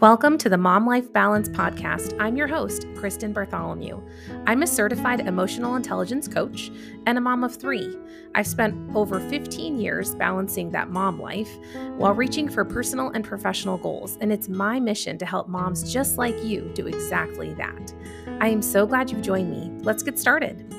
Welcome 0.00 0.38
to 0.38 0.48
the 0.48 0.56
Mom 0.56 0.86
Life 0.86 1.12
Balance 1.12 1.48
Podcast. 1.48 2.16
I'm 2.20 2.36
your 2.36 2.46
host, 2.46 2.86
Kristen 2.94 3.32
Bartholomew. 3.32 4.00
I'm 4.46 4.62
a 4.62 4.66
certified 4.68 5.26
emotional 5.26 5.74
intelligence 5.74 6.28
coach 6.28 6.70
and 7.06 7.18
a 7.18 7.20
mom 7.20 7.42
of 7.42 7.56
three. 7.56 7.98
I've 8.32 8.46
spent 8.46 8.94
over 8.94 9.18
15 9.18 9.80
years 9.80 10.14
balancing 10.14 10.70
that 10.70 10.90
mom 10.90 11.20
life 11.20 11.50
while 11.96 12.14
reaching 12.14 12.48
for 12.48 12.64
personal 12.64 13.08
and 13.08 13.24
professional 13.24 13.76
goals, 13.76 14.16
and 14.20 14.32
it's 14.32 14.48
my 14.48 14.78
mission 14.78 15.18
to 15.18 15.26
help 15.26 15.48
moms 15.48 15.92
just 15.92 16.16
like 16.16 16.44
you 16.44 16.70
do 16.74 16.86
exactly 16.86 17.52
that. 17.54 17.92
I 18.40 18.50
am 18.50 18.62
so 18.62 18.86
glad 18.86 19.10
you've 19.10 19.22
joined 19.22 19.50
me. 19.50 19.82
Let's 19.82 20.04
get 20.04 20.16
started. 20.16 20.72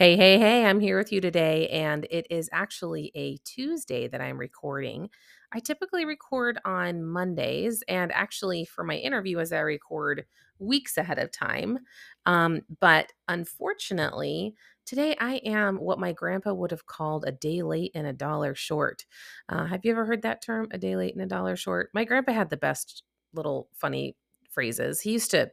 Hey, 0.00 0.16
hey, 0.16 0.38
hey, 0.38 0.64
I'm 0.64 0.80
here 0.80 0.96
with 0.96 1.12
you 1.12 1.20
today, 1.20 1.68
and 1.68 2.06
it 2.10 2.26
is 2.30 2.48
actually 2.52 3.12
a 3.14 3.36
Tuesday 3.44 4.08
that 4.08 4.18
I'm 4.22 4.38
recording. 4.38 5.10
I 5.52 5.58
typically 5.60 6.06
record 6.06 6.58
on 6.64 7.04
Mondays, 7.04 7.84
and 7.86 8.10
actually, 8.12 8.64
for 8.64 8.82
my 8.82 8.94
interview, 8.96 9.40
as 9.40 9.52
I 9.52 9.58
record 9.58 10.24
weeks 10.58 10.96
ahead 10.96 11.18
of 11.18 11.30
time. 11.30 11.80
Um, 12.24 12.62
but 12.80 13.12
unfortunately, 13.28 14.54
today 14.86 15.16
I 15.20 15.34
am 15.44 15.76
what 15.76 15.98
my 15.98 16.12
grandpa 16.12 16.54
would 16.54 16.70
have 16.70 16.86
called 16.86 17.26
a 17.26 17.32
day 17.32 17.60
late 17.60 17.92
and 17.94 18.06
a 18.06 18.14
dollar 18.14 18.54
short. 18.54 19.04
Uh, 19.50 19.66
have 19.66 19.84
you 19.84 19.92
ever 19.92 20.06
heard 20.06 20.22
that 20.22 20.40
term, 20.40 20.68
a 20.70 20.78
day 20.78 20.96
late 20.96 21.12
and 21.14 21.22
a 21.22 21.26
dollar 21.26 21.56
short? 21.56 21.90
My 21.92 22.04
grandpa 22.06 22.32
had 22.32 22.48
the 22.48 22.56
best 22.56 23.02
little 23.34 23.68
funny 23.74 24.16
phrases. 24.50 25.02
He 25.02 25.12
used 25.12 25.30
to 25.32 25.50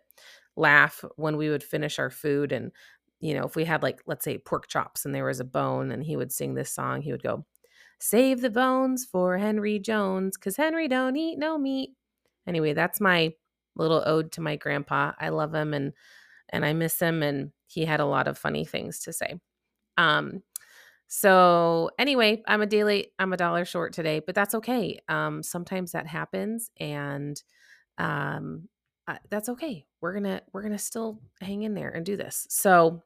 laugh 0.56 1.04
when 1.18 1.38
we 1.38 1.50
would 1.50 1.64
finish 1.64 2.00
our 2.00 2.10
food 2.10 2.52
and 2.52 2.72
you 3.20 3.34
know, 3.34 3.46
if 3.46 3.56
we 3.56 3.66
had 3.66 3.84
like, 3.84 4.02
let's 4.06 4.24
say 4.24 4.38
pork 4.38 4.68
chops 4.68 5.06
and 5.06 5.14
there 5.14 5.26
was 5.26 5.40
a 5.40 5.46
bone 5.46 5.92
and 5.92 6.04
he 6.04 6.16
would 6.16 6.32
sing 6.32 6.54
this 6.54 6.72
song, 6.72 7.02
he 7.02 7.12
would 7.12 7.24
go, 7.24 7.46
Save 8.00 8.42
the 8.42 8.52
bones 8.52 9.06
for 9.06 9.38
Henry 9.38 9.80
Jones, 9.80 10.38
because 10.38 10.56
Henry 10.56 10.88
don't 10.88 11.16
eat 11.16 11.40
no 11.40 11.58
meat. 11.58 11.92
Anyway, 12.46 12.74
that's 12.74 13.02
my 13.02 13.34
little 13.76 14.04
ode 14.06 14.32
to 14.34 14.42
my 14.42 14.56
grandpa. 14.56 15.14
I 15.20 15.30
love 15.30 15.54
him 15.54 15.74
and 15.74 15.94
and 16.50 16.66
I 16.66 16.74
miss 16.74 17.00
him 17.00 17.24
and 17.24 17.52
he 17.68 17.86
had 17.86 18.00
a 18.00 18.06
lot 18.06 18.28
of 18.28 18.38
funny 18.38 18.66
things 18.66 19.00
to 19.02 19.14
say. 19.14 19.40
Um 19.98 20.44
so 21.08 21.90
anyway, 22.00 22.44
I'm 22.48 22.62
a 22.62 22.68
daily 22.68 23.14
I'm 23.20 23.34
a 23.34 23.38
dollar 23.38 23.66
short 23.66 23.94
today, 23.94 24.20
but 24.20 24.36
that's 24.36 24.56
okay. 24.56 25.00
Um 25.10 25.44
sometimes 25.44 25.92
that 25.94 26.08
happens 26.08 26.70
and 26.80 27.42
um 27.98 28.70
uh, 29.08 29.18
that's 29.30 29.50
okay. 29.50 29.86
We're 30.02 30.14
going 30.14 30.26
to 30.26 30.42
we're 30.52 30.62
going 30.62 30.74
to 30.74 30.78
still 30.78 31.22
hang 31.42 31.64
in 31.64 31.74
there 31.74 31.90
and 31.90 32.06
do 32.06 32.18
this. 32.18 32.46
So 32.50 33.04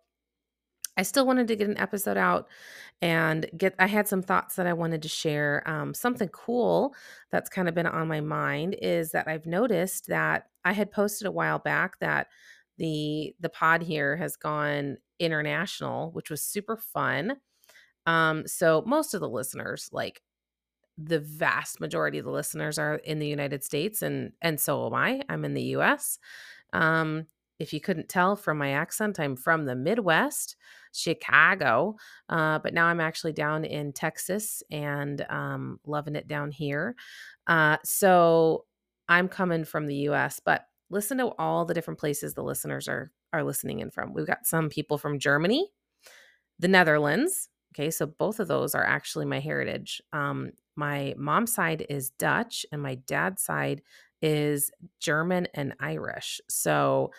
I 0.97 1.03
still 1.03 1.25
wanted 1.25 1.47
to 1.47 1.56
get 1.56 1.70
an 1.70 1.78
episode 1.78 2.17
out 2.17 2.47
and 3.02 3.50
get 3.58 3.75
I 3.80 3.88
had 3.88 4.08
some 4.08 4.22
thoughts 4.22 4.56
that 4.56 4.67
I 4.67 4.73
wanted 4.73 5.02
to 5.03 5.08
share. 5.09 5.64
Um, 5.66 5.94
something 5.94 6.30
cool 6.30 6.94
that's 7.31 7.50
kind 7.50 7.67
of 7.67 7.75
been 7.75 7.88
on 7.88 8.08
my 8.08 8.22
mind 8.22 8.75
is 8.81 9.12
that 9.12 9.28
I've 9.28 9.45
noticed 9.45 10.08
that 10.08 10.47
I 10.66 10.73
had 10.73 10.92
posted 10.92 11.28
a 11.28 11.31
while 11.31 11.59
back 11.59 12.00
that 12.00 12.28
the 12.78 13.34
the 13.39 13.50
pod 13.50 13.81
here 13.81 14.17
has 14.17 14.36
gone 14.36 14.97
international, 15.19 16.12
which 16.12 16.30
was 16.30 16.44
super 16.44 16.78
fun. 16.78 17.38
Um, 18.06 18.47
so 18.47 18.84
most 18.86 19.14
of 19.14 19.22
the 19.22 19.30
listeners, 19.30 19.89
like 19.92 20.22
the 20.97 21.19
vast 21.19 21.80
majority 21.80 22.17
of 22.17 22.25
the 22.25 22.31
listeners 22.31 22.78
are 22.78 22.95
in 22.95 23.19
the 23.19 23.28
United 23.28 23.64
States 23.64 24.02
and 24.02 24.34
and 24.42 24.59
so 24.59 24.86
am 24.88 24.94
I. 24.94 25.22
I'm 25.30 25.45
in 25.45 25.53
the 25.53 25.75
US. 25.78 26.19
Um, 26.73 27.28
if 27.59 27.73
you 27.73 27.80
couldn't 27.80 28.09
tell 28.09 28.36
from 28.36 28.58
my 28.58 28.72
accent, 28.72 29.19
I'm 29.19 29.36
from 29.36 29.66
the 29.66 29.75
Midwest, 29.75 30.56
Chicago, 30.92 31.95
uh, 32.30 32.59
but 32.59 32.73
now 32.73 32.86
I'm 32.86 33.00
actually 33.00 33.34
down 33.34 33.66
in 33.66 33.94
Texas 33.94 34.64
and 34.72 35.25
um, 35.30 35.80
loving 35.86 36.16
it 36.16 36.28
down 36.28 36.52
here. 36.52 36.95
Uh, 37.47 37.78
so 37.84 38.66
I'm 39.07 39.28
coming 39.28 39.66
from 39.66 39.88
the 39.88 39.96
US, 40.09 40.40
but 40.44 40.66
listen 40.90 41.18
to 41.18 41.28
all 41.38 41.66
the 41.66 41.74
different 41.74 42.00
places 42.00 42.34
the 42.34 42.44
listeners 42.44 42.88
are 42.88 43.12
are 43.34 43.44
listening 43.44 43.80
in 43.80 43.90
from. 43.90 44.13
We've 44.13 44.28
got 44.28 44.46
some 44.46 44.69
people 44.69 44.97
from 44.97 45.19
Germany, 45.19 45.72
the 46.59 46.68
Netherlands. 46.68 47.47
Okay, 47.74 47.90
so 47.90 48.06
both 48.06 48.41
of 48.41 48.50
those 48.50 48.75
are 48.75 48.84
actually 48.84 49.25
my 49.25 49.40
heritage. 49.40 50.01
Um, 50.12 50.51
my 50.75 51.13
mom's 51.18 51.53
side 51.53 51.85
is 51.90 52.09
Dutch, 52.09 52.66
and 52.72 52.81
my 52.81 52.96
dad's 52.96 53.44
side 53.44 53.81
is 54.22 54.72
German 55.00 55.47
and 55.53 55.74
Irish. 55.80 56.41
So 56.50 57.12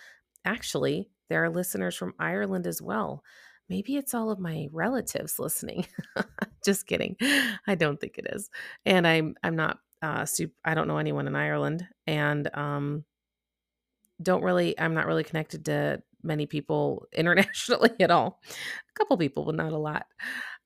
actually, 0.45 1.09
there 1.29 1.43
are 1.45 1.51
listeners 1.51 1.97
from 1.97 2.15
Ireland 2.19 2.67
as 2.67 2.83
well. 2.83 3.23
Maybe 3.73 3.97
it's 3.97 4.13
all 4.13 4.31
of 4.31 4.39
my 4.39 4.69
relatives 4.71 5.39
listening. 5.39 5.87
Just 6.65 6.87
kidding. 6.87 7.17
I 7.67 7.75
don't 7.75 7.99
think 7.99 8.19
it 8.19 8.27
is. 8.29 8.51
And 8.85 9.07
I'm 9.07 9.35
I'm 9.43 9.57
not 9.57 9.79
uh 10.03 10.27
super, 10.27 10.53
I 10.63 10.75
don't 10.75 10.89
know 10.89 10.99
anyone 10.99 11.27
in 11.27 11.35
Ireland 11.35 11.89
and 12.07 12.55
um 12.55 13.07
don't 14.23 14.43
really 14.43 14.79
I'm 14.79 14.93
not 14.93 15.07
really 15.07 15.25
connected 15.25 15.65
to 15.65 16.03
many 16.23 16.45
people 16.45 17.07
internationally 17.15 17.93
at 17.99 18.11
all. 18.11 18.43
A 18.47 18.93
couple 18.99 19.17
people, 19.17 19.47
but 19.47 19.55
not 19.55 19.73
a 19.73 19.79
lot. 19.79 20.05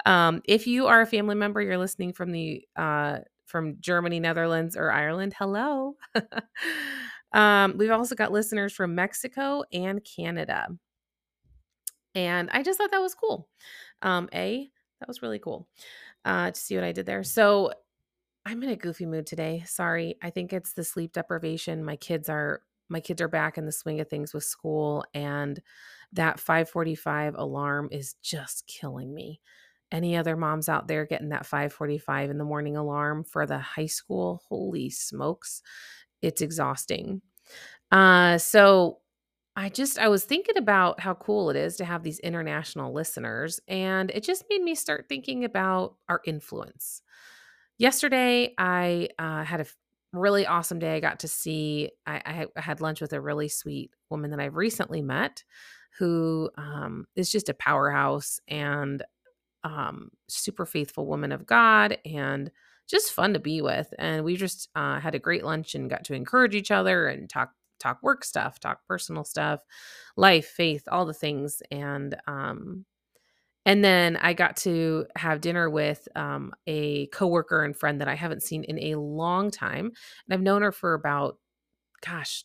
Um, 0.04 0.42
if 0.44 0.66
you 0.66 0.88
are 0.88 1.00
a 1.00 1.06
family 1.06 1.36
member, 1.36 1.62
you're 1.62 1.78
listening 1.78 2.12
from 2.12 2.32
the 2.32 2.66
uh, 2.74 3.18
from 3.46 3.76
Germany, 3.78 4.18
Netherlands, 4.18 4.76
or 4.76 4.90
Ireland, 4.90 5.32
hello. 5.38 5.94
um, 7.32 7.78
we've 7.78 7.92
also 7.92 8.16
got 8.16 8.32
listeners 8.32 8.72
from 8.72 8.96
Mexico 8.96 9.62
and 9.72 10.04
Canada. 10.04 10.66
And 12.16 12.48
I 12.50 12.62
just 12.62 12.78
thought 12.78 12.90
that 12.90 13.02
was 13.02 13.14
cool. 13.14 13.46
Um, 14.02 14.28
a, 14.34 14.68
that 15.00 15.08
was 15.08 15.22
really 15.22 15.38
cool 15.38 15.68
uh, 16.24 16.50
to 16.50 16.58
see 16.58 16.74
what 16.74 16.84
I 16.84 16.92
did 16.92 17.06
there. 17.06 17.22
So 17.22 17.72
I'm 18.46 18.62
in 18.62 18.70
a 18.70 18.76
goofy 18.76 19.06
mood 19.06 19.26
today. 19.26 19.62
Sorry. 19.66 20.16
I 20.22 20.30
think 20.30 20.52
it's 20.52 20.72
the 20.72 20.82
sleep 20.82 21.12
deprivation. 21.12 21.84
My 21.84 21.96
kids 21.96 22.28
are 22.28 22.62
my 22.88 23.00
kids 23.00 23.20
are 23.20 23.28
back 23.28 23.58
in 23.58 23.66
the 23.66 23.72
swing 23.72 24.00
of 24.00 24.08
things 24.08 24.32
with 24.32 24.44
school 24.44 25.04
and 25.12 25.60
that 26.12 26.38
545 26.38 27.34
alarm 27.36 27.88
is 27.90 28.14
just 28.22 28.64
killing 28.68 29.12
me 29.12 29.40
any 29.90 30.16
other 30.16 30.36
moms 30.36 30.68
out 30.68 30.86
there 30.86 31.04
getting 31.04 31.30
that 31.30 31.46
545 31.46 32.30
in 32.30 32.38
the 32.38 32.44
morning 32.44 32.76
alarm 32.76 33.24
for 33.24 33.44
the 33.44 33.58
high 33.58 33.86
school 33.86 34.40
holy 34.48 34.88
smokes 34.88 35.62
it's 36.22 36.42
exhausting 36.42 37.20
uh 37.90 38.38
so 38.38 38.98
i 39.56 39.68
just 39.68 39.98
i 39.98 40.08
was 40.08 40.24
thinking 40.24 40.56
about 40.56 41.00
how 41.00 41.14
cool 41.14 41.50
it 41.50 41.56
is 41.56 41.76
to 41.76 41.84
have 41.84 42.02
these 42.02 42.18
international 42.20 42.92
listeners 42.92 43.60
and 43.68 44.10
it 44.10 44.22
just 44.22 44.44
made 44.50 44.62
me 44.62 44.74
start 44.74 45.06
thinking 45.08 45.44
about 45.44 45.94
our 46.08 46.20
influence 46.26 47.02
yesterday 47.78 48.54
i 48.58 49.08
uh, 49.18 49.42
had 49.42 49.60
a 49.60 49.66
really 50.12 50.46
awesome 50.46 50.78
day 50.78 50.96
i 50.96 51.00
got 51.00 51.20
to 51.20 51.28
see 51.28 51.90
I, 52.06 52.46
I 52.56 52.60
had 52.60 52.80
lunch 52.80 53.00
with 53.00 53.12
a 53.12 53.20
really 53.20 53.48
sweet 53.48 53.90
woman 54.08 54.30
that 54.30 54.40
i've 54.40 54.56
recently 54.56 55.02
met 55.02 55.42
who 55.98 56.50
um, 56.58 57.06
is 57.16 57.30
just 57.30 57.48
a 57.48 57.54
powerhouse 57.54 58.40
and 58.48 59.02
um, 59.64 60.10
super 60.28 60.66
faithful 60.66 61.06
woman 61.06 61.32
of 61.32 61.46
God 61.46 61.98
and 62.04 62.50
just 62.88 63.12
fun 63.12 63.32
to 63.32 63.40
be 63.40 63.62
with. 63.62 63.92
And 63.98 64.24
we 64.24 64.36
just 64.36 64.68
uh, 64.76 65.00
had 65.00 65.14
a 65.14 65.20
great 65.20 65.44
lunch 65.44 65.74
and 65.74 65.90
got 65.90 66.04
to 66.04 66.14
encourage 66.14 66.54
each 66.54 66.70
other 66.70 67.08
and 67.08 67.28
talk 67.28 67.50
talk 67.78 67.98
work 68.02 68.24
stuff, 68.24 68.60
talk 68.60 68.80
personal 68.86 69.24
stuff, 69.24 69.60
life, 70.16 70.46
faith, 70.46 70.84
all 70.90 71.06
the 71.06 71.14
things. 71.14 71.62
And 71.70 72.16
um, 72.26 72.84
and 73.64 73.84
then 73.84 74.16
I 74.16 74.32
got 74.32 74.56
to 74.58 75.06
have 75.16 75.40
dinner 75.40 75.68
with 75.68 76.06
um, 76.14 76.52
a 76.66 77.06
coworker 77.08 77.64
and 77.64 77.76
friend 77.76 78.00
that 78.00 78.08
I 78.08 78.14
haven't 78.14 78.42
seen 78.42 78.64
in 78.64 78.78
a 78.78 78.98
long 78.98 79.50
time, 79.50 79.86
and 79.86 80.32
I've 80.34 80.40
known 80.40 80.62
her 80.62 80.72
for 80.72 80.94
about, 80.94 81.38
gosh, 82.04 82.44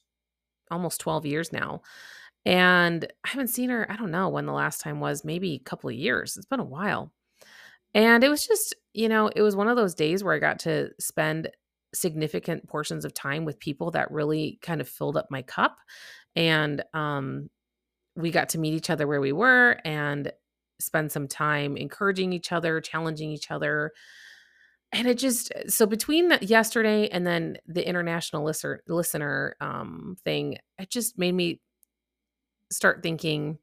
almost 0.70 1.02
twelve 1.02 1.26
years 1.26 1.54
now. 1.54 1.82
And 2.44 3.06
I 3.24 3.30
haven't 3.30 3.50
seen 3.50 3.70
her, 3.70 3.86
I 3.92 3.96
don't 3.96 4.10
know 4.10 4.30
when 4.30 4.48
the 4.48 4.52
last 4.52 4.82
time 4.82 5.00
was, 5.00 5.24
maybe 5.24 5.54
a 5.54 5.60
couple 5.60 5.92
of 5.92 5.96
years. 5.96 6.38
It's 6.38 6.48
been 6.48 6.60
a 6.60 6.64
while. 6.64 7.14
And 7.94 8.24
it 8.24 8.30
was 8.30 8.48
just, 8.48 8.74
you 8.94 9.08
know, 9.10 9.28
it 9.28 9.44
was 9.44 9.56
one 9.56 9.68
of 9.68 9.76
those 9.78 9.94
days 9.94 10.24
where 10.24 10.34
I 10.34 10.40
got 10.40 10.58
to 10.60 10.90
spend 11.00 11.52
significant 11.94 12.68
portions 12.68 13.06
of 13.06 13.14
time 13.14 13.46
with 13.46 13.60
people 13.60 13.92
that 13.92 14.12
really 14.12 14.60
kind 14.62 14.82
of 14.82 14.88
filled 14.88 15.18
up 15.18 15.28
my 15.30 15.42
cup. 15.42 15.78
And 16.36 16.84
um, 16.94 17.50
we 18.16 18.32
got 18.32 18.50
to 18.50 18.60
meet 18.60 18.74
each 18.74 18.90
other 18.90 19.08
where 19.08 19.22
we 19.22 19.32
were 19.32 19.78
and 19.84 20.32
spend 20.80 21.12
some 21.12 21.28
time 21.28 21.78
encouraging 21.78 22.34
each 22.34 22.52
other, 22.52 22.82
challenging 22.82 23.32
each 23.32 23.52
other. 23.52 23.92
And 24.92 25.08
it 25.08 25.18
just 25.18 25.52
so 25.68 25.86
between 25.86 26.38
yesterday 26.42 27.08
and 27.10 27.26
then 27.26 27.58
the 27.66 27.88
international 27.88 28.44
listener 28.44 28.84
listener 28.88 29.56
um, 29.62 30.18
thing, 30.24 30.58
it 30.78 30.90
just 30.90 31.18
made 31.18 31.34
me 31.34 31.62
start 32.72 33.02
thinking 33.04 33.58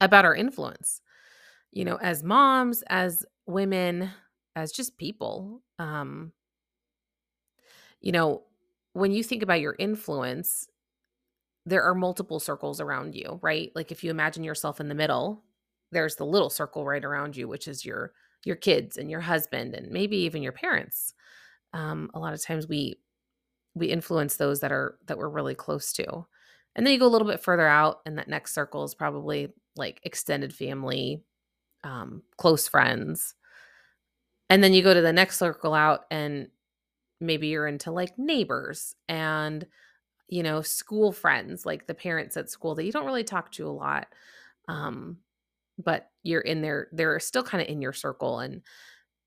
about 0.00 0.24
our 0.24 0.34
influence 0.34 1.02
you 1.72 1.84
know 1.84 1.96
as 1.96 2.22
moms 2.22 2.82
as 2.88 3.24
women 3.46 4.10
as 4.56 4.72
just 4.72 4.98
people 4.98 5.62
um 5.78 6.32
you 8.00 8.12
know 8.12 8.42
when 8.92 9.12
you 9.12 9.22
think 9.22 9.42
about 9.42 9.60
your 9.60 9.76
influence 9.78 10.68
there 11.66 11.82
are 11.82 11.94
multiple 11.94 12.40
circles 12.40 12.80
around 12.80 13.14
you 13.14 13.38
right 13.42 13.70
like 13.74 13.92
if 13.92 14.02
you 14.02 14.10
imagine 14.10 14.42
yourself 14.42 14.80
in 14.80 14.88
the 14.88 14.94
middle 14.94 15.42
there's 15.92 16.16
the 16.16 16.26
little 16.26 16.50
circle 16.50 16.84
right 16.84 17.04
around 17.04 17.36
you 17.36 17.46
which 17.46 17.68
is 17.68 17.84
your 17.84 18.12
your 18.44 18.56
kids 18.56 18.96
and 18.96 19.10
your 19.10 19.20
husband 19.20 19.74
and 19.74 19.90
maybe 19.90 20.16
even 20.18 20.42
your 20.42 20.52
parents. 20.52 21.14
Um, 21.72 22.10
a 22.14 22.18
lot 22.18 22.34
of 22.34 22.42
times 22.42 22.68
we 22.68 22.98
we 23.74 23.86
influence 23.88 24.36
those 24.36 24.60
that 24.60 24.72
are 24.72 24.98
that 25.06 25.18
we're 25.18 25.28
really 25.28 25.54
close 25.54 25.92
to. 25.94 26.26
And 26.74 26.86
then 26.86 26.92
you 26.92 27.00
go 27.00 27.06
a 27.06 27.08
little 27.08 27.28
bit 27.28 27.42
further 27.42 27.66
out, 27.66 28.00
and 28.06 28.18
that 28.18 28.28
next 28.28 28.54
circle 28.54 28.84
is 28.84 28.94
probably 28.94 29.48
like 29.76 30.00
extended 30.04 30.54
family, 30.54 31.22
um, 31.84 32.22
close 32.36 32.68
friends. 32.68 33.34
And 34.48 34.64
then 34.64 34.72
you 34.72 34.82
go 34.82 34.94
to 34.94 35.00
the 35.00 35.12
next 35.12 35.38
circle 35.38 35.74
out, 35.74 36.06
and 36.10 36.48
maybe 37.20 37.48
you're 37.48 37.66
into 37.66 37.90
like 37.90 38.18
neighbors 38.18 38.94
and 39.08 39.66
you 40.28 40.42
know 40.42 40.62
school 40.62 41.12
friends 41.12 41.66
like 41.66 41.86
the 41.86 41.94
parents 41.94 42.36
at 42.36 42.50
school 42.50 42.74
that 42.74 42.84
you 42.84 42.92
don't 42.92 43.06
really 43.06 43.24
talk 43.24 43.50
to 43.52 43.66
a 43.66 43.70
lot 43.70 44.06
um 44.68 45.18
but 45.78 46.10
you're 46.22 46.40
in 46.40 46.62
there 46.62 46.88
they're 46.92 47.18
still 47.20 47.42
kind 47.42 47.62
of 47.62 47.68
in 47.68 47.82
your 47.82 47.92
circle 47.92 48.38
and, 48.38 48.62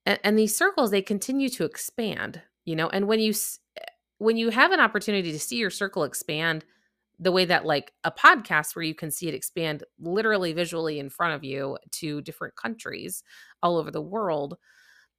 and 0.05 0.19
and 0.23 0.39
these 0.39 0.55
circles 0.55 0.91
they 0.91 1.01
continue 1.01 1.49
to 1.49 1.65
expand 1.65 2.41
you 2.65 2.75
know 2.75 2.89
and 2.89 3.07
when 3.07 3.19
you 3.19 3.33
when 4.17 4.37
you 4.37 4.49
have 4.49 4.71
an 4.71 4.79
opportunity 4.79 5.31
to 5.31 5.39
see 5.39 5.57
your 5.57 5.69
circle 5.69 6.03
expand 6.03 6.65
the 7.19 7.31
way 7.31 7.45
that 7.45 7.65
like 7.65 7.93
a 8.03 8.11
podcast 8.11 8.75
where 8.75 8.83
you 8.83 8.95
can 8.95 9.11
see 9.11 9.27
it 9.27 9.33
expand 9.33 9.83
literally 9.99 10.53
visually 10.53 10.99
in 10.99 11.09
front 11.09 11.33
of 11.33 11.43
you 11.43 11.77
to 11.91 12.21
different 12.21 12.55
countries 12.55 13.23
all 13.61 13.77
over 13.77 13.91
the 13.91 14.01
world 14.01 14.57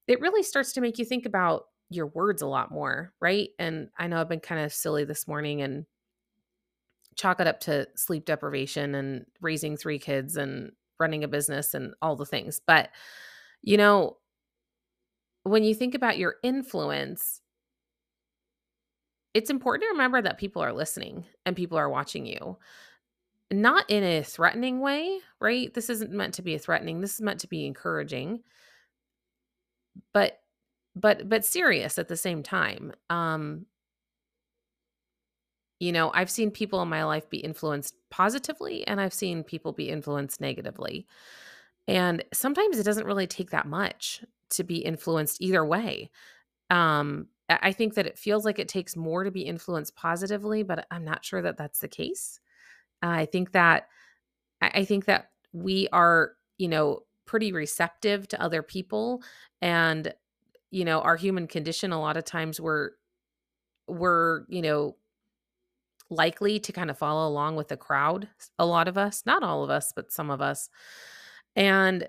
it 0.07 0.21
really 0.21 0.43
starts 0.43 0.73
to 0.73 0.81
make 0.81 0.99
you 0.99 1.05
think 1.05 1.27
about 1.27 1.65
your 1.91 2.07
words 2.09 2.43
a 2.43 2.47
lot 2.47 2.71
more, 2.71 3.13
right? 3.21 3.51
And 3.59 3.89
I 3.99 4.07
know 4.07 4.21
I've 4.21 4.29
been 4.29 4.41
kind 4.41 4.61
of 4.61 4.73
silly 4.73 5.05
this 5.05 5.29
morning 5.29 5.63
and 5.63 5.87
chalk 7.17 7.41
it 7.41 7.47
up 7.47 7.61
to 7.61 7.87
sleep 7.97 8.25
deprivation 8.25 8.95
and 8.95 9.25
raising 9.41 9.77
three 9.77 9.99
kids 9.99 10.37
and 10.37 10.73
running 10.99 11.25
a 11.25 11.29
business 11.29 11.75
and 11.75 11.95
all 12.03 12.17
the 12.17 12.27
things. 12.27 12.61
But, 12.67 12.91
you 13.63 13.77
know, 13.77 14.17
when 15.45 15.63
you 15.63 15.75
think 15.75 15.95
about 15.95 16.19
your 16.19 16.37
influence, 16.43 17.41
it's 19.35 19.51
important 19.51 19.83
to 19.83 19.93
remember 19.93 20.23
that 20.23 20.39
people 20.39 20.63
are 20.63 20.73
listening 20.73 21.25
and 21.45 21.57
people 21.57 21.77
are 21.77 21.91
watching 21.91 22.25
you. 22.25 22.57
Not 23.51 23.89
in 23.91 24.03
a 24.03 24.23
threatening 24.23 24.81
way, 24.81 25.19
right? 25.41 25.73
This 25.75 25.91
isn't 25.91 26.11
meant 26.11 26.35
to 26.35 26.43
be 26.43 26.55
a 26.55 26.59
threatening. 26.59 27.01
This 27.01 27.15
is 27.15 27.21
meant 27.21 27.41
to 27.41 27.49
be 27.49 27.67
encouraging. 27.67 28.41
But 30.13 30.41
but 30.97 31.29
but 31.29 31.45
serious 31.45 31.99
at 31.99 32.09
the 32.09 32.17
same 32.17 32.43
time. 32.43 32.93
Um 33.11 33.67
you 35.81 35.93
know, 35.93 36.11
I've 36.15 36.31
seen 36.31 36.51
people 36.51 36.81
in 36.83 36.89
my 36.89 37.05
life 37.05 37.29
be 37.29 37.39
influenced 37.39 37.95
positively 38.11 38.87
and 38.87 39.01
I've 39.01 39.15
seen 39.15 39.43
people 39.43 39.73
be 39.73 39.89
influenced 39.91 40.41
negatively. 40.41 41.07
And 41.89 42.25
sometimes 42.33 42.79
it 42.79 42.85
doesn't 42.85 43.07
really 43.07 43.27
take 43.27 43.51
that 43.51 43.67
much 43.67 44.25
to 44.51 44.65
be 44.65 44.79
influenced 44.79 45.43
either 45.43 45.65
way. 45.65 46.11
Um 46.71 47.29
I 47.51 47.73
think 47.73 47.95
that 47.95 48.07
it 48.07 48.19
feels 48.19 48.45
like 48.47 48.59
it 48.59 48.69
takes 48.69 48.97
more 48.97 49.25
to 49.25 49.31
be 49.31 49.43
influenced 49.43 49.97
positively, 49.97 50.63
but 50.63 50.87
I'm 50.91 51.05
not 51.05 51.25
sure 51.25 51.43
that 51.43 51.59
that's 51.59 51.81
the 51.81 51.89
case. 51.89 52.41
I 53.03 53.27
think 53.27 53.53
that 53.53 53.89
I 54.63 54.85
think 54.85 55.07
that 55.07 55.31
we 55.53 55.89
are, 55.93 56.33
you 56.59 56.69
know, 56.69 57.03
pretty 57.27 57.53
receptive 57.53 58.29
to 58.29 58.41
other 58.43 58.63
people 58.63 59.23
and 59.63 60.15
you 60.75 60.85
know, 60.85 61.01
our 61.03 61.15
human 61.15 61.47
condition, 61.47 61.93
a 61.93 62.01
lot 62.01 62.17
of 62.17 62.25
times 62.25 62.61
we're 62.61 62.91
we're, 63.87 64.45
you 64.49 64.61
know, 64.61 64.97
likely 66.11 66.59
to 66.59 66.73
kind 66.73 66.91
of 66.91 66.99
follow 66.99 67.29
along 67.29 67.55
with 67.55 67.69
the 67.69 67.77
crowd. 67.77 68.29
A 68.59 68.67
lot 68.67 68.89
of 68.89 68.99
us, 68.99 69.23
not 69.25 69.45
all 69.45 69.63
of 69.63 69.71
us, 69.71 69.93
but 69.95 70.11
some 70.11 70.31
of 70.31 70.41
us. 70.41 70.69
And 71.55 72.09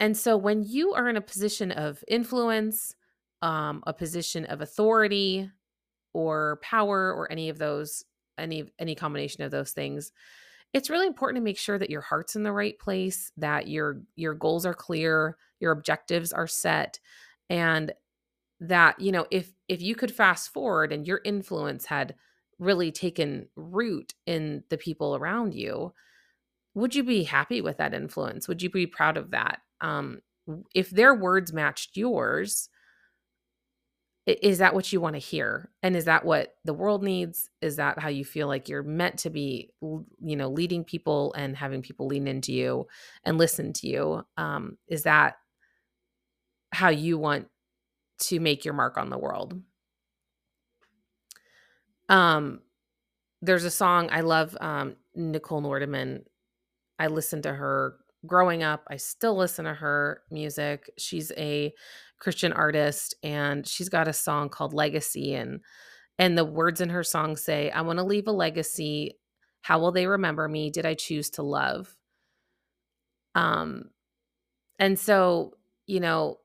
and 0.00 0.16
so 0.16 0.36
when 0.36 0.64
you 0.64 0.92
are 0.92 1.08
in 1.08 1.16
a 1.16 1.20
position 1.20 1.70
of 1.70 2.02
influence, 2.08 2.96
um, 3.42 3.84
a 3.86 3.92
position 3.92 4.44
of 4.46 4.60
authority 4.60 5.48
or 6.12 6.58
power 6.62 7.14
or 7.14 7.30
any 7.30 7.48
of 7.48 7.58
those, 7.58 8.04
any 8.38 8.72
any 8.80 8.96
combination 8.96 9.44
of 9.44 9.52
those 9.52 9.70
things, 9.70 10.10
it's 10.72 10.90
really 10.90 11.06
important 11.06 11.36
to 11.36 11.44
make 11.44 11.58
sure 11.58 11.78
that 11.78 11.90
your 11.90 12.00
heart's 12.00 12.34
in 12.34 12.42
the 12.42 12.52
right 12.52 12.76
place, 12.80 13.30
that 13.36 13.68
your 13.68 14.02
your 14.16 14.34
goals 14.34 14.66
are 14.66 14.74
clear, 14.74 15.36
your 15.60 15.70
objectives 15.70 16.32
are 16.32 16.48
set, 16.48 16.98
and 17.50 17.92
that 18.60 19.00
you 19.00 19.12
know 19.12 19.26
if 19.30 19.52
if 19.68 19.82
you 19.82 19.94
could 19.96 20.14
fast 20.14 20.52
forward 20.52 20.92
and 20.92 21.06
your 21.06 21.20
influence 21.24 21.86
had 21.86 22.14
really 22.58 22.92
taken 22.92 23.48
root 23.56 24.14
in 24.26 24.64
the 24.70 24.78
people 24.78 25.16
around 25.16 25.54
you 25.54 25.92
would 26.74 26.94
you 26.94 27.04
be 27.04 27.24
happy 27.24 27.60
with 27.60 27.78
that 27.78 27.94
influence? 27.94 28.48
Would 28.48 28.62
you 28.62 28.70
be 28.70 28.86
proud 28.86 29.16
of 29.16 29.30
that? 29.32 29.60
Um 29.80 30.20
if 30.74 30.90
their 30.90 31.14
words 31.14 31.52
matched 31.52 31.96
yours 31.96 32.68
is 34.26 34.58
that 34.58 34.74
what 34.74 34.92
you 34.92 35.00
want 35.00 35.14
to 35.14 35.18
hear? 35.18 35.70
And 35.82 35.96
is 35.96 36.04
that 36.04 36.24
what 36.24 36.54
the 36.64 36.74
world 36.74 37.02
needs? 37.02 37.48
Is 37.62 37.76
that 37.76 37.98
how 37.98 38.08
you 38.08 38.24
feel 38.24 38.46
like 38.46 38.68
you're 38.68 38.82
meant 38.82 39.18
to 39.20 39.30
be 39.30 39.72
you 39.80 40.36
know 40.36 40.48
leading 40.50 40.84
people 40.84 41.32
and 41.36 41.56
having 41.56 41.82
people 41.82 42.06
lean 42.06 42.28
into 42.28 42.52
you 42.52 42.86
and 43.24 43.38
listen 43.38 43.72
to 43.74 43.88
you? 43.88 44.24
Um 44.36 44.76
is 44.88 45.02
that 45.04 45.36
how 46.72 46.88
you 46.88 47.18
want 47.18 47.48
to 48.18 48.40
make 48.40 48.64
your 48.64 48.74
mark 48.74 48.96
on 48.98 49.10
the 49.10 49.18
world. 49.18 49.60
Um, 52.08 52.60
there's 53.42 53.64
a 53.64 53.70
song 53.70 54.08
I 54.12 54.20
love, 54.20 54.56
um, 54.60 54.96
Nichole 55.16 55.62
Nordeman. 55.62 56.24
I 56.98 57.06
listened 57.06 57.44
to 57.44 57.52
her 57.52 57.96
growing 58.26 58.62
up. 58.62 58.84
I 58.90 58.96
still 58.96 59.36
listen 59.36 59.64
to 59.64 59.74
her 59.74 60.22
music. 60.30 60.90
She's 60.98 61.32
a 61.36 61.72
Christian 62.18 62.52
artist 62.52 63.14
and 63.22 63.66
she's 63.66 63.88
got 63.88 64.08
a 64.08 64.12
song 64.12 64.48
called 64.50 64.74
Legacy 64.74 65.34
and 65.34 65.60
and 66.18 66.36
the 66.36 66.44
words 66.44 66.82
in 66.82 66.90
her 66.90 67.02
song 67.02 67.34
say, 67.34 67.70
I 67.70 67.80
want 67.80 67.98
to 67.98 68.04
leave 68.04 68.28
a 68.28 68.32
legacy. 68.32 69.16
How 69.62 69.78
will 69.78 69.90
they 69.90 70.06
remember 70.06 70.46
me? 70.48 70.68
Did 70.70 70.84
I 70.84 70.92
choose 70.92 71.30
to 71.30 71.42
love? 71.42 71.96
Um 73.34 73.84
and 74.78 74.98
so, 74.98 75.54
you 75.86 76.00
know, 76.00 76.38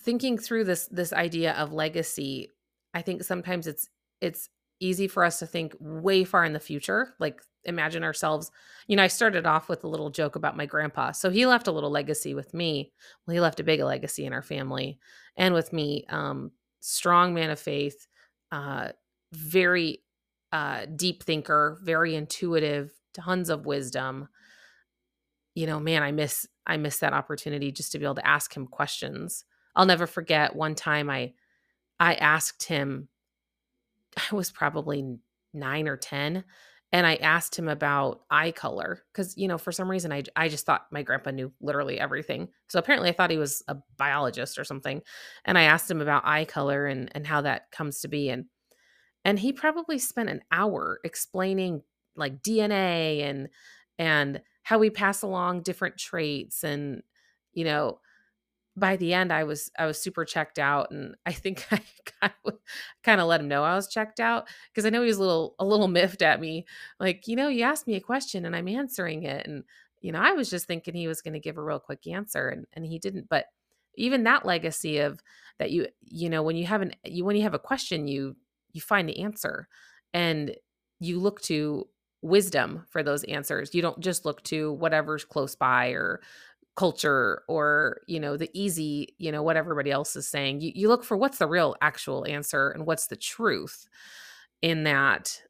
thinking 0.00 0.38
through 0.38 0.64
this 0.64 0.86
this 0.86 1.12
idea 1.12 1.52
of 1.54 1.72
legacy, 1.72 2.50
I 2.94 3.02
think 3.02 3.22
sometimes 3.22 3.66
it's 3.66 3.88
it's 4.20 4.48
easy 4.80 5.06
for 5.08 5.24
us 5.24 5.38
to 5.38 5.46
think 5.46 5.74
way 5.78 6.24
far 6.24 6.44
in 6.44 6.52
the 6.52 6.60
future, 6.60 7.14
like 7.18 7.40
imagine 7.64 8.02
ourselves. 8.02 8.50
You 8.86 8.96
know, 8.96 9.02
I 9.02 9.08
started 9.08 9.46
off 9.46 9.68
with 9.68 9.84
a 9.84 9.88
little 9.88 10.10
joke 10.10 10.36
about 10.36 10.56
my 10.56 10.66
grandpa. 10.66 11.12
So 11.12 11.30
he 11.30 11.46
left 11.46 11.66
a 11.66 11.72
little 11.72 11.90
legacy 11.90 12.34
with 12.34 12.54
me. 12.54 12.92
Well, 13.26 13.34
he 13.34 13.40
left 13.40 13.60
a 13.60 13.64
big 13.64 13.80
legacy 13.80 14.24
in 14.24 14.32
our 14.32 14.42
family 14.42 14.98
and 15.36 15.54
with 15.54 15.72
me. 15.72 16.06
Um, 16.08 16.52
strong 16.80 17.34
man 17.34 17.50
of 17.50 17.60
faith, 17.60 18.06
uh, 18.50 18.88
very 19.32 20.02
uh, 20.52 20.86
deep 20.96 21.22
thinker, 21.22 21.78
very 21.82 22.14
intuitive, 22.14 22.92
tons 23.12 23.50
of 23.50 23.66
wisdom. 23.66 24.28
You 25.54 25.66
know, 25.66 25.78
man, 25.78 26.02
I 26.02 26.12
miss 26.12 26.46
I 26.66 26.76
miss 26.78 26.98
that 26.98 27.12
opportunity 27.12 27.70
just 27.70 27.92
to 27.92 27.98
be 27.98 28.04
able 28.04 28.14
to 28.14 28.26
ask 28.26 28.56
him 28.56 28.66
questions 28.66 29.44
I'll 29.76 29.86
never 29.86 30.06
forget 30.06 30.54
one 30.56 30.74
time 30.74 31.10
I 31.10 31.32
I 31.98 32.14
asked 32.14 32.64
him 32.64 33.08
I 34.30 34.34
was 34.34 34.50
probably 34.50 35.18
9 35.52 35.88
or 35.88 35.96
10 35.96 36.44
and 36.92 37.06
I 37.06 37.16
asked 37.16 37.56
him 37.56 37.68
about 37.68 38.22
eye 38.30 38.50
color 38.50 39.02
cuz 39.12 39.36
you 39.36 39.48
know 39.48 39.58
for 39.58 39.72
some 39.72 39.90
reason 39.90 40.12
I 40.12 40.22
I 40.36 40.48
just 40.48 40.66
thought 40.66 40.86
my 40.90 41.02
grandpa 41.02 41.30
knew 41.30 41.52
literally 41.60 42.00
everything. 42.00 42.48
So 42.68 42.78
apparently 42.78 43.10
I 43.10 43.12
thought 43.12 43.30
he 43.30 43.38
was 43.38 43.62
a 43.68 43.76
biologist 43.96 44.58
or 44.58 44.64
something 44.64 45.02
and 45.44 45.56
I 45.58 45.62
asked 45.62 45.90
him 45.90 46.00
about 46.00 46.26
eye 46.26 46.44
color 46.44 46.86
and 46.86 47.10
and 47.14 47.26
how 47.26 47.42
that 47.42 47.70
comes 47.70 48.00
to 48.00 48.08
be 48.08 48.30
and 48.30 48.46
and 49.24 49.38
he 49.38 49.52
probably 49.52 49.98
spent 49.98 50.30
an 50.30 50.42
hour 50.50 51.00
explaining 51.04 51.82
like 52.16 52.42
DNA 52.42 53.22
and 53.22 53.48
and 53.98 54.42
how 54.62 54.78
we 54.78 54.90
pass 54.90 55.22
along 55.22 55.62
different 55.62 55.98
traits 55.98 56.64
and 56.64 57.02
you 57.52 57.64
know 57.64 58.00
by 58.80 58.96
the 58.96 59.14
end 59.14 59.32
I 59.32 59.44
was 59.44 59.70
I 59.78 59.86
was 59.86 60.00
super 60.00 60.24
checked 60.24 60.58
out 60.58 60.90
and 60.90 61.14
I 61.26 61.32
think 61.32 61.66
I 62.22 62.30
kind 63.04 63.20
of 63.20 63.28
let 63.28 63.40
him 63.40 63.48
know 63.48 63.62
I 63.62 63.76
was 63.76 63.88
checked 63.88 64.18
out 64.18 64.48
because 64.72 64.86
I 64.86 64.90
know 64.90 65.02
he 65.02 65.08
was 65.08 65.18
a 65.18 65.22
little 65.22 65.54
a 65.58 65.64
little 65.64 65.88
miffed 65.98 66.22
at 66.22 66.40
me 66.40 66.66
like 66.98 67.28
you 67.28 67.36
know 67.36 67.48
you 67.48 67.62
asked 67.62 67.86
me 67.86 67.94
a 67.94 68.00
question 68.00 68.44
and 68.44 68.56
I'm 68.56 68.68
answering 68.68 69.24
it 69.24 69.46
and 69.46 69.64
you 70.00 70.10
know 70.10 70.20
I 70.20 70.32
was 70.32 70.50
just 70.50 70.66
thinking 70.66 70.94
he 70.94 71.06
was 71.06 71.22
going 71.22 71.34
to 71.34 71.40
give 71.40 71.58
a 71.58 71.62
real 71.62 71.78
quick 71.78 72.06
answer 72.06 72.48
and 72.48 72.66
and 72.72 72.84
he 72.84 72.98
didn't 72.98 73.28
but 73.28 73.46
even 73.96 74.24
that 74.24 74.46
legacy 74.46 74.98
of 74.98 75.20
that 75.58 75.70
you 75.70 75.86
you 76.00 76.30
know 76.30 76.42
when 76.42 76.56
you 76.56 76.66
have 76.66 76.82
an 76.82 76.92
you 77.04 77.24
when 77.24 77.36
you 77.36 77.42
have 77.42 77.54
a 77.54 77.58
question 77.58 78.08
you 78.08 78.34
you 78.72 78.80
find 78.80 79.08
the 79.08 79.20
answer 79.20 79.68
and 80.14 80.56
you 81.00 81.20
look 81.20 81.40
to 81.42 81.86
wisdom 82.22 82.84
for 82.90 83.02
those 83.02 83.24
answers 83.24 83.74
you 83.74 83.82
don't 83.82 84.00
just 84.00 84.24
look 84.24 84.42
to 84.44 84.72
whatever's 84.74 85.24
close 85.24 85.54
by 85.54 85.88
or 85.88 86.20
culture 86.80 87.42
or 87.46 88.00
you 88.06 88.18
know 88.18 88.38
the 88.38 88.48
easy 88.54 89.14
you 89.18 89.30
know 89.30 89.42
what 89.42 89.54
everybody 89.54 89.90
else 89.90 90.16
is 90.16 90.26
saying 90.26 90.62
you, 90.62 90.72
you 90.74 90.88
look 90.88 91.04
for 91.04 91.14
what's 91.14 91.36
the 91.36 91.46
real 91.46 91.76
actual 91.82 92.26
answer 92.26 92.70
and 92.70 92.86
what's 92.86 93.08
the 93.08 93.16
truth 93.16 93.86
in 94.62 94.84
that. 94.84 95.42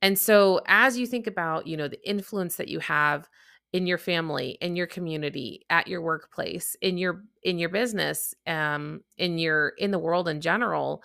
And 0.00 0.18
so 0.18 0.62
as 0.66 0.96
you 0.96 1.06
think 1.06 1.26
about 1.26 1.66
you 1.66 1.76
know 1.76 1.88
the 1.88 2.08
influence 2.08 2.56
that 2.56 2.68
you 2.68 2.78
have 2.78 3.28
in 3.74 3.86
your 3.86 3.98
family 3.98 4.56
in 4.62 4.76
your 4.76 4.86
community 4.86 5.66
at 5.68 5.88
your 5.88 6.00
workplace 6.00 6.74
in 6.80 6.96
your 6.96 7.22
in 7.42 7.58
your 7.58 7.68
business 7.68 8.34
um 8.46 9.02
in 9.18 9.36
your 9.36 9.74
in 9.76 9.90
the 9.90 9.98
world 9.98 10.26
in 10.26 10.40
general 10.40 11.02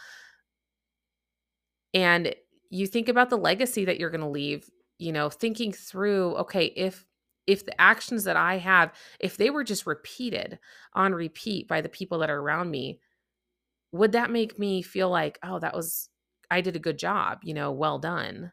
and 1.93 2.33
you 2.69 2.87
think 2.87 3.09
about 3.09 3.29
the 3.29 3.37
legacy 3.37 3.83
that 3.83 3.99
you're 3.99 4.09
going 4.09 4.21
to 4.21 4.27
leave 4.27 4.69
you 4.97 5.11
know 5.11 5.29
thinking 5.29 5.73
through 5.73 6.35
okay 6.35 6.67
if 6.77 7.05
if 7.47 7.65
the 7.65 7.81
actions 7.81 8.23
that 8.23 8.37
i 8.37 8.57
have 8.57 8.91
if 9.19 9.37
they 9.37 9.49
were 9.49 9.63
just 9.63 9.85
repeated 9.85 10.59
on 10.93 11.13
repeat 11.13 11.67
by 11.67 11.81
the 11.81 11.89
people 11.89 12.19
that 12.19 12.29
are 12.29 12.39
around 12.39 12.69
me 12.71 12.99
would 13.91 14.11
that 14.13 14.31
make 14.31 14.57
me 14.57 14.81
feel 14.81 15.09
like 15.09 15.39
oh 15.43 15.59
that 15.59 15.75
was 15.75 16.09
i 16.49 16.61
did 16.61 16.75
a 16.75 16.79
good 16.79 16.97
job 16.97 17.39
you 17.43 17.53
know 17.53 17.71
well 17.71 17.99
done 17.99 18.51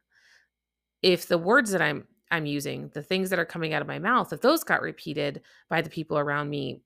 if 1.02 1.26
the 1.28 1.38
words 1.38 1.70
that 1.70 1.82
i'm 1.82 2.06
i'm 2.30 2.46
using 2.46 2.90
the 2.94 3.02
things 3.02 3.30
that 3.30 3.38
are 3.38 3.44
coming 3.44 3.72
out 3.72 3.82
of 3.82 3.88
my 3.88 3.98
mouth 3.98 4.32
if 4.32 4.40
those 4.40 4.64
got 4.64 4.82
repeated 4.82 5.40
by 5.68 5.80
the 5.80 5.90
people 5.90 6.18
around 6.18 6.48
me 6.50 6.80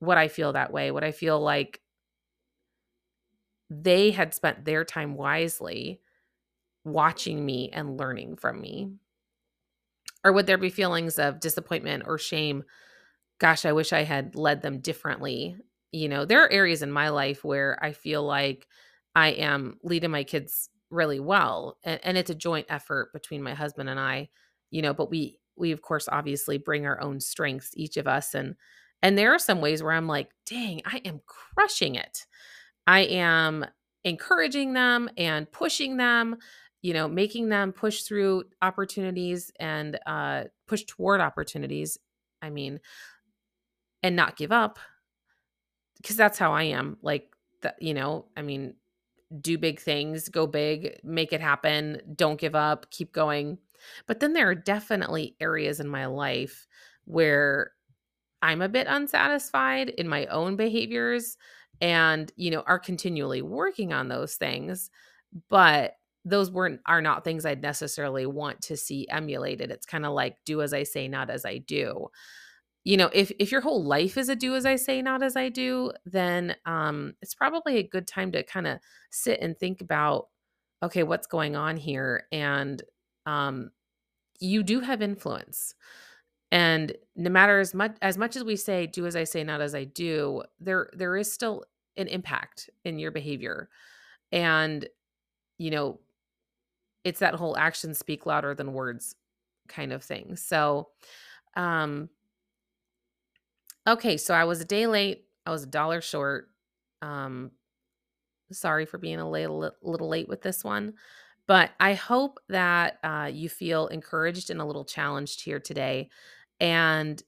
would 0.00 0.18
i 0.18 0.28
feel 0.28 0.52
that 0.52 0.72
way 0.72 0.90
would 0.90 1.04
i 1.04 1.12
feel 1.12 1.40
like 1.40 1.80
they 3.70 4.10
had 4.10 4.34
spent 4.34 4.64
their 4.64 4.84
time 4.84 5.14
wisely 5.14 6.00
watching 6.84 7.44
me 7.44 7.70
and 7.72 7.98
learning 7.98 8.36
from 8.36 8.60
me? 8.60 8.92
Or 10.24 10.32
would 10.32 10.46
there 10.46 10.58
be 10.58 10.70
feelings 10.70 11.18
of 11.18 11.40
disappointment 11.40 12.04
or 12.06 12.18
shame? 12.18 12.64
Gosh, 13.38 13.64
I 13.64 13.72
wish 13.72 13.92
I 13.92 14.02
had 14.02 14.34
led 14.36 14.62
them 14.62 14.80
differently. 14.80 15.56
You 15.92 16.08
know, 16.08 16.24
there 16.24 16.42
are 16.44 16.52
areas 16.52 16.82
in 16.82 16.92
my 16.92 17.08
life 17.08 17.44
where 17.44 17.78
I 17.82 17.92
feel 17.92 18.22
like 18.22 18.66
I 19.14 19.28
am 19.30 19.78
leading 19.82 20.10
my 20.10 20.24
kids 20.24 20.68
really 20.90 21.20
well 21.20 21.78
and, 21.84 22.00
and 22.02 22.18
it's 22.18 22.30
a 22.30 22.34
joint 22.34 22.66
effort 22.68 23.12
between 23.12 23.42
my 23.42 23.54
husband 23.54 23.88
and 23.88 23.98
I, 23.98 24.28
you 24.70 24.82
know, 24.82 24.92
but 24.94 25.10
we 25.10 25.38
we 25.56 25.72
of 25.72 25.82
course 25.82 26.08
obviously 26.10 26.58
bring 26.58 26.86
our 26.86 27.00
own 27.00 27.20
strengths 27.20 27.70
each 27.76 27.96
of 27.96 28.06
us 28.08 28.34
and 28.34 28.56
and 29.02 29.16
there 29.16 29.32
are 29.34 29.38
some 29.38 29.60
ways 29.62 29.82
where 29.82 29.92
I'm 29.92 30.06
like, 30.08 30.30
"Dang, 30.46 30.82
I 30.84 30.98
am 31.04 31.20
crushing 31.26 31.94
it." 31.94 32.26
I 32.86 33.00
am 33.00 33.64
encouraging 34.04 34.72
them 34.72 35.08
and 35.16 35.50
pushing 35.50 35.96
them, 35.96 36.36
you 36.82 36.94
know, 36.94 37.08
making 37.08 37.48
them 37.48 37.72
push 37.72 38.02
through 38.02 38.44
opportunities 38.62 39.52
and 39.60 39.98
uh, 40.06 40.44
push 40.66 40.84
toward 40.84 41.20
opportunities. 41.20 41.98
I 42.42 42.50
mean, 42.50 42.80
and 44.02 44.16
not 44.16 44.36
give 44.36 44.52
up 44.52 44.78
because 45.98 46.16
that's 46.16 46.38
how 46.38 46.52
I 46.52 46.64
am. 46.64 46.96
Like, 47.02 47.30
that, 47.62 47.76
you 47.80 47.92
know, 47.92 48.26
I 48.36 48.42
mean, 48.42 48.74
do 49.40 49.58
big 49.58 49.78
things, 49.78 50.28
go 50.28 50.46
big, 50.46 50.98
make 51.04 51.32
it 51.32 51.40
happen, 51.40 52.00
don't 52.16 52.40
give 52.40 52.54
up, 52.54 52.90
keep 52.90 53.12
going. 53.12 53.58
But 54.06 54.20
then 54.20 54.32
there 54.32 54.48
are 54.48 54.54
definitely 54.54 55.36
areas 55.40 55.80
in 55.80 55.88
my 55.88 56.06
life 56.06 56.66
where 57.04 57.72
I'm 58.42 58.62
a 58.62 58.68
bit 58.68 58.86
unsatisfied 58.88 59.90
in 59.90 60.08
my 60.08 60.26
own 60.26 60.56
behaviors 60.56 61.36
and 61.80 62.30
you 62.36 62.50
know 62.50 62.62
are 62.66 62.78
continually 62.78 63.42
working 63.42 63.92
on 63.92 64.08
those 64.08 64.34
things 64.34 64.90
but 65.48 65.94
those 66.24 66.50
weren't 66.50 66.80
are 66.86 67.02
not 67.02 67.24
things 67.24 67.46
I'd 67.46 67.62
necessarily 67.62 68.26
want 68.26 68.60
to 68.62 68.76
see 68.76 69.08
emulated. 69.08 69.70
It's 69.70 69.86
kind 69.86 70.04
of 70.06 70.12
like 70.12 70.36
do 70.44 70.62
as 70.62 70.72
I 70.72 70.82
say, 70.84 71.08
not 71.08 71.30
as 71.30 71.44
I 71.44 71.58
do. 71.58 72.08
You 72.84 72.96
know, 72.96 73.10
if 73.12 73.30
if 73.38 73.52
your 73.52 73.60
whole 73.60 73.84
life 73.84 74.16
is 74.18 74.28
a 74.30 74.36
do 74.36 74.54
as 74.56 74.66
I 74.66 74.76
say, 74.76 75.02
not 75.02 75.22
as 75.22 75.36
I 75.36 75.48
do, 75.50 75.92
then 76.06 76.56
um 76.66 77.14
it's 77.22 77.34
probably 77.34 77.78
a 77.78 77.82
good 77.88 78.06
time 78.06 78.32
to 78.32 78.42
kind 78.42 78.66
of 78.66 78.78
sit 79.10 79.40
and 79.40 79.58
think 79.58 79.80
about 79.82 80.28
okay, 80.82 81.02
what's 81.02 81.26
going 81.26 81.56
on 81.56 81.76
here 81.76 82.26
and 82.32 82.82
um 83.26 83.70
you 84.40 84.62
do 84.62 84.80
have 84.80 85.02
influence. 85.02 85.74
And 86.52 86.96
no 87.16 87.30
matter 87.30 87.60
as 87.60 87.74
much 87.74 87.96
as 88.02 88.18
much 88.18 88.36
as 88.36 88.44
we 88.44 88.56
say 88.56 88.86
do 88.86 89.06
as 89.06 89.16
I 89.16 89.24
say, 89.24 89.44
not 89.44 89.60
as 89.60 89.74
I 89.74 89.84
do, 89.84 90.42
there 90.60 90.90
there 90.94 91.16
is 91.16 91.32
still 91.32 91.64
an 91.96 92.08
impact 92.08 92.70
in 92.84 92.98
your 92.98 93.10
behavior. 93.12 93.68
And 94.32 94.88
you 95.58 95.70
know, 95.70 96.00
it's 97.04 97.20
that 97.20 97.34
whole 97.34 97.56
actions 97.56 97.98
speak 97.98 98.26
louder 98.26 98.54
than 98.54 98.72
words 98.72 99.14
kind 99.68 99.92
of 99.92 100.02
thing. 100.04 100.36
So, 100.36 100.88
um 101.56 102.10
okay, 103.86 104.16
so 104.16 104.34
I 104.34 104.44
was 104.44 104.60
a 104.60 104.64
day 104.64 104.86
late. 104.86 105.24
I 105.46 105.50
was 105.50 105.62
a 105.64 105.66
dollar 105.66 106.00
short. 106.00 106.48
Um 107.02 107.52
sorry 108.52 108.84
for 108.84 108.98
being 108.98 109.20
a 109.20 109.30
little 109.30 109.70
little 109.82 110.08
late 110.08 110.28
with 110.28 110.42
this 110.42 110.64
one. 110.64 110.94
But 111.46 111.70
I 111.80 111.94
hope 111.94 112.38
that 112.48 112.98
uh, 113.02 113.28
you 113.32 113.48
feel 113.48 113.88
encouraged 113.88 114.50
and 114.50 114.60
a 114.60 114.64
little 114.64 114.84
challenged 114.84 115.42
here 115.42 115.58
today. 115.58 116.08
And, 116.60 117.20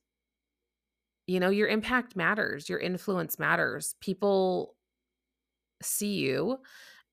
you 1.26 1.40
know, 1.40 1.50
your 1.50 1.66
impact 1.66 2.14
matters, 2.14 2.68
your 2.68 2.78
influence 2.78 3.40
matters. 3.40 3.96
People 4.00 4.76
see 5.82 6.14
you. 6.14 6.58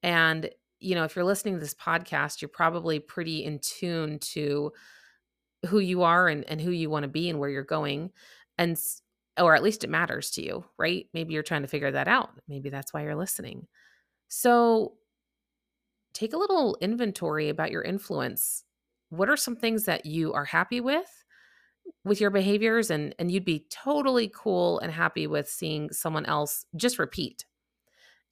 And, 0.04 0.51
you 0.79 0.95
know, 0.95 1.03
if 1.03 1.15
you're 1.15 1.25
listening 1.25 1.55
to 1.55 1.59
this 1.59 1.74
podcast, 1.74 2.41
you're 2.41 2.50
probably 2.50 3.00
pretty 3.00 3.43
in 3.43 3.59
tune 3.59 4.19
to 4.19 4.71
who 5.67 5.79
you 5.79 6.03
are 6.03 6.27
and, 6.27 6.45
and 6.45 6.62
who 6.62 6.71
you 6.71 6.89
want 6.89 7.03
to 7.03 7.09
be 7.09 7.29
and 7.29 7.39
where 7.39 7.50
you're 7.50 7.63
going. 7.63 8.12
And, 8.57 8.77
or 9.39 9.55
at 9.55 9.63
least 9.63 9.83
it 9.83 9.89
matters 9.89 10.31
to 10.31 10.41
you, 10.41 10.65
right? 10.77 11.07
Maybe 11.13 11.33
you're 11.33 11.43
trying 11.43 11.62
to 11.62 11.67
figure 11.67 11.91
that 11.91 12.07
out. 12.07 12.31
Maybe 12.48 12.69
that's 12.69 12.93
why 12.93 13.03
you're 13.03 13.15
listening. 13.15 13.67
So 14.27 14.93
take 16.13 16.33
a 16.33 16.38
little 16.38 16.77
inventory 16.81 17.50
about 17.50 17.71
your 17.71 17.81
influence. 17.81 18.63
What 19.09 19.29
are 19.29 19.38
some 19.38 19.55
things 19.55 19.86
that 19.86 20.05
you 20.05 20.33
are 20.33 20.45
happy 20.45 20.81
with? 20.81 21.09
with 22.03 22.21
your 22.21 22.29
behaviors 22.29 22.91
and 22.91 23.15
and 23.19 23.31
you'd 23.31 23.45
be 23.45 23.65
totally 23.69 24.31
cool 24.33 24.79
and 24.79 24.91
happy 24.91 25.27
with 25.27 25.50
seeing 25.50 25.91
someone 25.91 26.25
else 26.25 26.65
just 26.75 27.00
repeat 27.00 27.45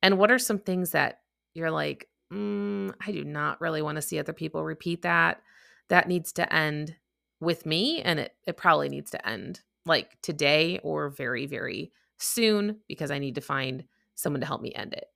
and 0.02 0.18
what 0.18 0.32
are 0.32 0.40
some 0.40 0.60
things 0.60 0.92
that 0.92 1.22
you're 1.54 1.72
like 1.72 2.08
mm, 2.32 2.94
i 3.06 3.12
do 3.12 3.24
not 3.24 3.60
really 3.62 3.82
want 3.82 3.96
to 3.96 4.02
see 4.02 4.20
other 4.20 4.34
people 4.34 4.64
repeat 4.64 5.02
that 5.02 5.42
that 5.90 6.08
needs 6.08 6.32
to 6.32 6.54
end 6.54 6.96
with 7.40 7.66
me 7.66 8.02
and 8.02 8.20
it, 8.20 8.34
it 8.46 8.58
probably 8.58 8.90
needs 8.90 9.12
to 9.12 9.28
end 9.28 9.62
like 9.86 10.18
today 10.22 10.80
or 10.84 11.10
very 11.10 11.46
very 11.46 11.92
soon 12.18 12.78
because 12.88 13.12
i 13.12 13.20
need 13.20 13.36
to 13.36 13.42
find 13.42 13.84
someone 14.16 14.42
to 14.42 14.48
help 14.48 14.62
me 14.62 14.74
end 14.74 14.94
it 14.94 15.08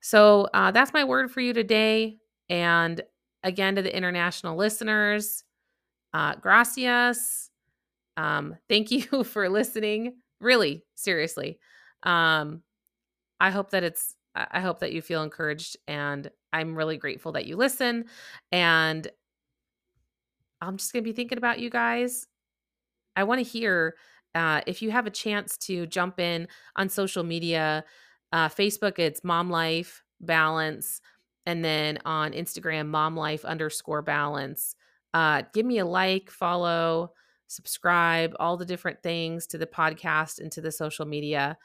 so 0.00 0.48
uh, 0.54 0.70
that's 0.70 0.92
my 0.92 1.02
word 1.04 1.30
for 1.30 1.40
you 1.40 1.52
today 1.52 2.18
and 2.48 3.02
again 3.42 3.74
to 3.74 3.82
the 3.82 3.94
international 3.94 4.56
listeners 4.56 5.44
uh, 6.12 6.34
gracias. 6.36 7.50
Um, 8.16 8.56
thank 8.68 8.90
you 8.90 9.02
for 9.24 9.48
listening. 9.48 10.16
Really, 10.40 10.84
seriously. 10.94 11.58
Um, 12.02 12.62
I 13.40 13.50
hope 13.50 13.70
that 13.70 13.84
it's, 13.84 14.14
I 14.50 14.60
hope 14.60 14.80
that 14.80 14.92
you 14.92 15.02
feel 15.02 15.22
encouraged 15.22 15.76
and 15.86 16.30
I'm 16.52 16.76
really 16.76 16.96
grateful 16.96 17.32
that 17.32 17.46
you 17.46 17.56
listen. 17.56 18.06
And 18.52 19.08
I'm 20.60 20.76
just 20.76 20.92
going 20.92 21.04
to 21.04 21.08
be 21.08 21.14
thinking 21.14 21.38
about 21.38 21.60
you 21.60 21.70
guys. 21.70 22.26
I 23.16 23.24
want 23.24 23.38
to 23.38 23.50
hear 23.50 23.96
uh, 24.34 24.60
if 24.66 24.82
you 24.82 24.90
have 24.90 25.06
a 25.06 25.10
chance 25.10 25.56
to 25.58 25.86
jump 25.86 26.20
in 26.20 26.48
on 26.76 26.88
social 26.88 27.24
media, 27.24 27.84
uh, 28.32 28.48
Facebook, 28.48 28.98
it's 28.98 29.24
Mom 29.24 29.50
Life 29.50 30.02
Balance. 30.20 31.00
And 31.46 31.64
then 31.64 31.98
on 32.04 32.32
Instagram, 32.32 32.88
Mom 32.88 33.16
Life 33.16 33.44
underscore 33.44 34.02
balance. 34.02 34.74
Uh, 35.14 35.42
give 35.54 35.64
me 35.64 35.78
a 35.78 35.86
like, 35.86 36.30
follow, 36.30 37.12
subscribe, 37.46 38.34
all 38.38 38.56
the 38.56 38.66
different 38.66 39.02
things 39.02 39.46
to 39.48 39.58
the 39.58 39.66
podcast 39.66 40.38
and 40.38 40.52
to 40.52 40.60
the 40.60 40.70
social 40.70 41.06
media. 41.06 41.56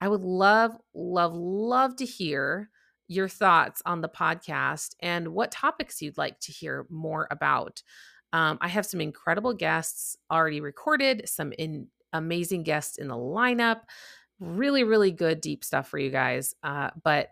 I 0.00 0.08
would 0.08 0.22
love, 0.22 0.72
love, 0.94 1.34
love 1.34 1.96
to 1.96 2.04
hear 2.04 2.70
your 3.08 3.28
thoughts 3.28 3.82
on 3.84 4.00
the 4.00 4.08
podcast 4.08 4.94
and 5.00 5.28
what 5.28 5.50
topics 5.50 6.00
you'd 6.00 6.18
like 6.18 6.40
to 6.40 6.52
hear 6.52 6.86
more 6.90 7.28
about. 7.30 7.82
Um, 8.32 8.58
I 8.60 8.68
have 8.68 8.86
some 8.86 9.00
incredible 9.00 9.54
guests 9.54 10.16
already 10.30 10.60
recorded, 10.60 11.28
some 11.28 11.52
in, 11.58 11.88
amazing 12.12 12.62
guests 12.62 12.98
in 12.98 13.08
the 13.08 13.14
lineup. 13.14 13.82
Really, 14.40 14.84
really 14.84 15.12
good, 15.12 15.40
deep 15.40 15.64
stuff 15.64 15.88
for 15.88 15.98
you 15.98 16.10
guys. 16.10 16.54
Uh, 16.62 16.90
but 17.02 17.28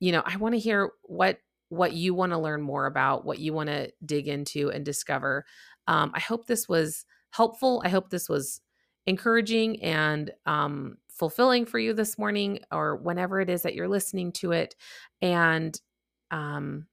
you 0.00 0.12
know, 0.12 0.22
I 0.24 0.36
want 0.36 0.54
to 0.54 0.58
hear 0.58 0.90
what 1.02 1.38
what 1.70 1.92
you 1.92 2.14
want 2.14 2.30
to 2.32 2.38
learn 2.38 2.60
more 2.62 2.86
about, 2.86 3.24
what 3.24 3.38
you 3.38 3.52
want 3.52 3.68
to 3.68 3.90
dig 4.04 4.28
into 4.28 4.70
and 4.70 4.84
discover. 4.84 5.44
Um, 5.88 6.12
I 6.14 6.20
hope 6.20 6.46
this 6.46 6.68
was 6.68 7.04
helpful. 7.30 7.82
I 7.84 7.88
hope 7.88 8.10
this 8.10 8.28
was 8.28 8.60
encouraging 9.06 9.82
and 9.82 10.30
um, 10.46 10.98
fulfilling 11.14 11.64
for 11.64 11.78
you 11.78 11.92
this 11.92 12.18
morning 12.18 12.60
or 12.70 12.96
whenever 12.96 13.40
it 13.40 13.48
is 13.48 13.62
that 13.62 13.74
you're 13.74 13.88
listening 13.88 14.32
to 14.32 14.52
it. 14.52 14.74
And 15.22 15.78
um, 16.30 16.86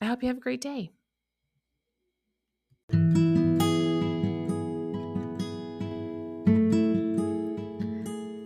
I 0.00 0.06
hope 0.06 0.22
you 0.22 0.28
have 0.28 0.36
a 0.36 0.40
great 0.40 0.60
day. 0.60 0.90